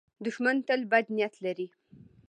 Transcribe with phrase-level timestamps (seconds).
[0.25, 1.67] دښمن تل بد نیت لري